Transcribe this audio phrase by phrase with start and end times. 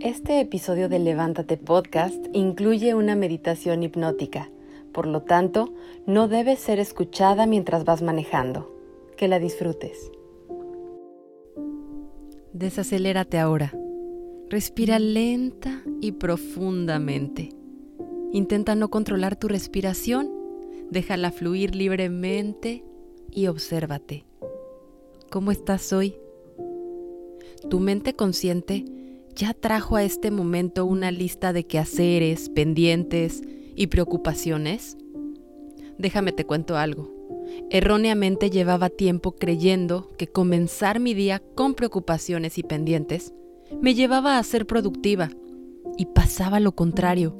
[0.00, 4.50] Este episodio de Levántate Podcast incluye una meditación hipnótica,
[4.92, 5.72] por lo tanto,
[6.06, 8.74] no debe ser escuchada mientras vas manejando.
[9.16, 10.10] Que la disfrutes.
[12.52, 13.72] Desacelérate ahora.
[14.50, 17.50] Respira lenta y profundamente.
[18.32, 20.30] Intenta no controlar tu respiración,
[20.90, 22.84] déjala fluir libremente
[23.30, 24.24] y obsérvate.
[25.30, 26.16] ¿Cómo estás hoy?
[27.68, 28.84] Tu mente consciente
[29.34, 33.42] ya trajo a este momento una lista de quehaceres, pendientes
[33.74, 34.96] y preocupaciones.
[35.98, 37.10] Déjame te cuento algo.
[37.70, 43.32] Erróneamente llevaba tiempo creyendo que comenzar mi día con preocupaciones y pendientes
[43.80, 45.30] me llevaba a ser productiva
[45.96, 47.36] y pasaba lo contrario.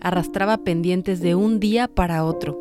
[0.00, 2.58] Arrastraba pendientes de un día para otro.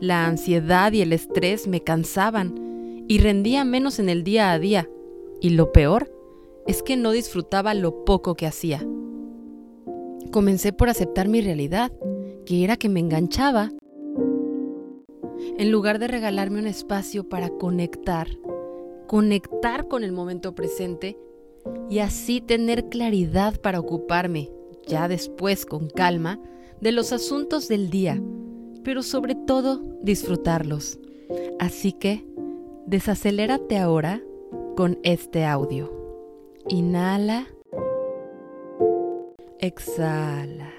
[0.00, 4.88] La ansiedad y el estrés me cansaban y rendía menos en el día a día.
[5.40, 6.10] Y lo peor
[6.66, 8.86] es que no disfrutaba lo poco que hacía.
[10.30, 11.92] Comencé por aceptar mi realidad,
[12.46, 13.70] que era que me enganchaba.
[15.58, 18.28] En lugar de regalarme un espacio para conectar,
[19.06, 21.18] conectar con el momento presente
[21.90, 24.50] y así tener claridad para ocuparme,
[24.86, 26.40] ya después con calma,
[26.80, 28.20] de los asuntos del día,
[28.82, 30.98] pero sobre todo disfrutarlos.
[31.58, 32.26] Así que,
[32.86, 34.22] desacelérate ahora
[34.76, 36.03] con este audio.
[36.68, 37.46] Inhala.
[39.58, 40.72] Exhala.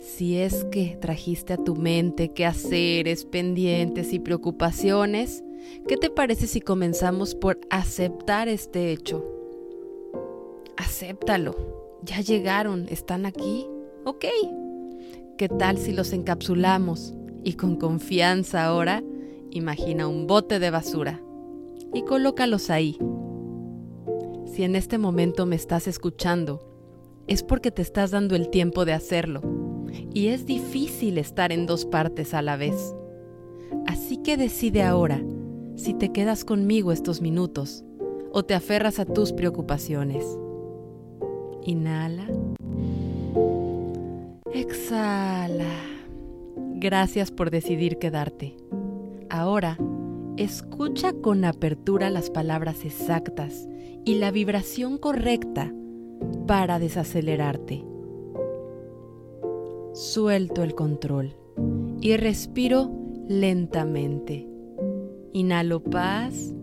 [0.00, 5.44] Si es que trajiste a tu mente quehaceres, pendientes y preocupaciones,
[5.86, 9.24] ¿qué te parece si comenzamos por aceptar este hecho?
[10.76, 11.54] Acéptalo.
[12.02, 13.66] Ya llegaron, están aquí.
[14.04, 14.24] Ok.
[15.36, 19.04] ¿Qué tal si los encapsulamos y con confianza ahora
[19.50, 21.22] imagina un bote de basura?
[21.92, 22.98] Y colócalos ahí.
[24.46, 26.68] Si en este momento me estás escuchando,
[27.26, 29.42] es porque te estás dando el tiempo de hacerlo.
[30.12, 32.94] Y es difícil estar en dos partes a la vez.
[33.86, 35.22] Así que decide ahora
[35.76, 37.84] si te quedas conmigo estos minutos
[38.32, 40.24] o te aferras a tus preocupaciones.
[41.62, 42.26] Inhala.
[44.52, 45.72] Exhala.
[46.74, 48.56] Gracias por decidir quedarte.
[49.30, 49.78] Ahora
[50.38, 53.68] Escucha con apertura las palabras exactas
[54.04, 55.74] y la vibración correcta
[56.46, 57.84] para desacelerarte.
[59.94, 61.34] Suelto el control
[62.00, 62.88] y respiro
[63.28, 64.46] lentamente.
[65.32, 66.54] Inhalo paz,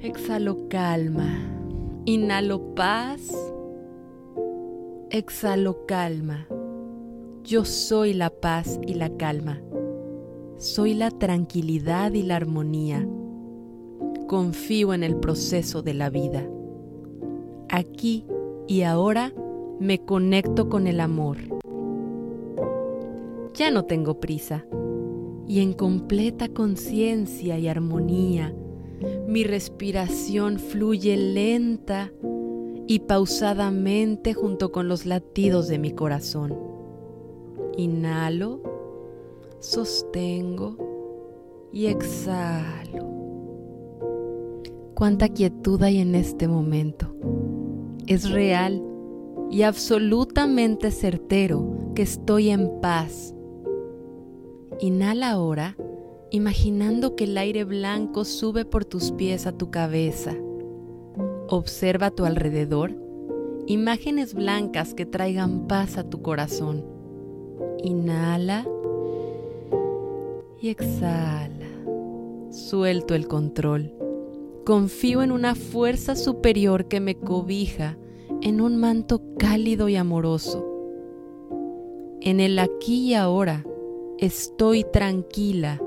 [0.00, 1.52] exhalo calma.
[2.04, 3.22] Inhalo paz,
[5.10, 6.46] exhalo calma.
[7.42, 9.65] Yo soy la paz y la calma.
[10.58, 13.06] Soy la tranquilidad y la armonía.
[14.26, 16.48] Confío en el proceso de la vida.
[17.68, 18.26] Aquí
[18.66, 19.32] y ahora
[19.80, 21.38] me conecto con el amor.
[23.54, 24.66] Ya no tengo prisa
[25.46, 28.54] y en completa conciencia y armonía
[29.26, 32.12] mi respiración fluye lenta
[32.86, 36.56] y pausadamente junto con los latidos de mi corazón.
[37.76, 38.62] Inhalo
[39.66, 40.76] sostengo
[41.72, 43.04] y exhalo.
[44.94, 47.14] Cuánta quietud hay en este momento.
[48.06, 48.82] Es real
[49.50, 53.34] y absolutamente certero que estoy en paz.
[54.78, 55.76] Inhala ahora,
[56.30, 60.34] imaginando que el aire blanco sube por tus pies a tu cabeza.
[61.48, 62.94] Observa a tu alrededor
[63.66, 66.84] imágenes blancas que traigan paz a tu corazón.
[67.82, 68.64] Inhala
[70.60, 71.50] y exhala.
[72.50, 73.92] Suelto el control.
[74.64, 77.98] Confío en una fuerza superior que me cobija
[78.42, 80.64] en un manto cálido y amoroso.
[82.20, 83.64] En el aquí y ahora
[84.18, 85.80] estoy tranquila.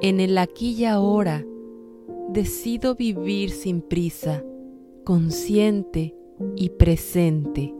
[0.00, 1.44] En el aquí y ahora
[2.28, 4.44] decido vivir sin prisa,
[5.04, 6.14] consciente
[6.56, 7.74] y presente.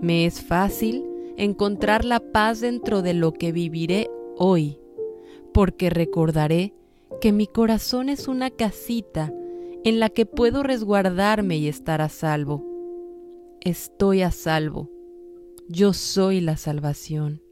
[0.00, 1.04] Me es fácil
[1.36, 4.78] encontrar la paz dentro de lo que viviré hoy,
[5.52, 6.74] porque recordaré
[7.20, 9.32] que mi corazón es una casita
[9.84, 12.64] en la que puedo resguardarme y estar a salvo.
[13.60, 14.90] Estoy a salvo.
[15.68, 17.42] Yo soy la salvación.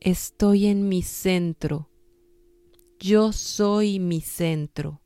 [0.00, 1.90] Estoy en mi centro.
[2.98, 5.00] Yo soy mi centro.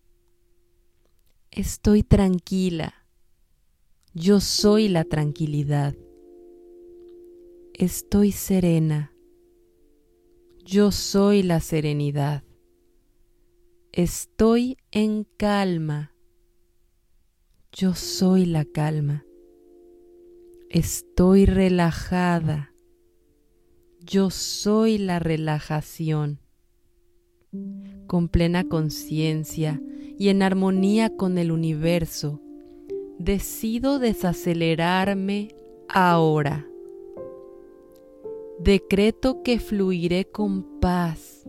[1.51, 2.95] Estoy tranquila.
[4.13, 5.95] Yo soy la tranquilidad.
[7.73, 9.14] Estoy serena.
[10.65, 12.43] Yo soy la serenidad.
[13.93, 16.15] Estoy en calma.
[17.71, 19.27] Yo soy la calma.
[20.71, 22.73] Estoy relajada.
[24.01, 26.41] Yo soy la relajación.
[28.07, 29.83] Con plena conciencia
[30.19, 32.41] y en armonía con el universo,
[33.19, 35.55] decido desacelerarme
[35.91, 36.67] ahora.
[38.59, 41.49] Decreto que fluiré con paz,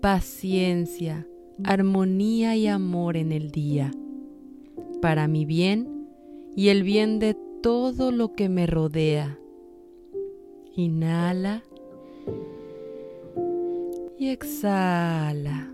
[0.00, 1.26] paciencia,
[1.64, 3.92] armonía y amor en el día,
[5.00, 6.08] para mi bien
[6.56, 9.38] y el bien de todo lo que me rodea.
[10.74, 11.62] Inhala
[14.18, 15.72] y exhala.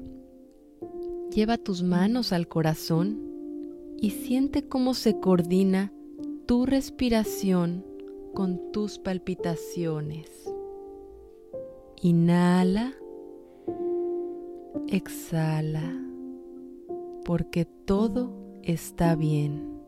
[1.32, 3.20] Lleva tus manos al corazón
[4.00, 5.93] y siente cómo se coordina
[6.46, 7.84] tu respiración
[8.34, 10.56] con tus palpitaciones.
[12.02, 12.93] Inhala,
[14.88, 15.98] exhala,
[17.25, 18.31] porque todo
[18.62, 19.81] está bien.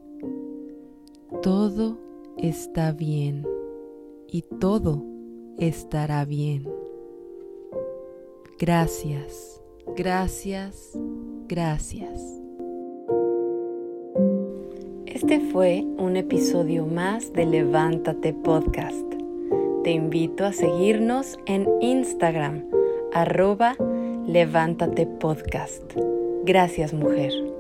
[1.43, 1.99] Todo
[2.38, 3.46] está bien
[4.26, 5.05] y todo
[5.58, 6.66] estará bien.
[8.58, 9.62] Gracias,
[9.96, 10.99] gracias,
[11.46, 12.38] gracias.
[15.06, 19.07] Este fue un episodio más de Levántate Podcast.
[19.84, 22.64] Te invito a seguirnos en Instagram,
[23.12, 23.76] arroba
[24.26, 25.94] Levántate Podcast.
[26.44, 27.57] Gracias mujer.